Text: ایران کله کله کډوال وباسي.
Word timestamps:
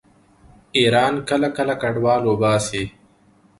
ایران 0.77 1.13
کله 1.29 1.49
کله 1.57 1.73
کډوال 1.81 2.21
وباسي. 2.25 2.83